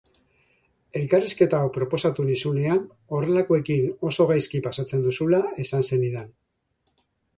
[0.99, 2.81] Elkarrizketa hau proposatu nizunean
[3.17, 6.33] horrelakoekin oso gaizki pasatzen duzula esan zenidan.